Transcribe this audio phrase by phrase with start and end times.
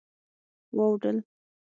[0.75, 1.17] واوډل